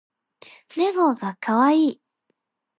[0.77, 2.01] ねこがかわいい